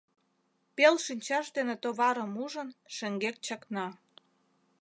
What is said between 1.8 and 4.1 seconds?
товарым ужын, шеҥгек чакна.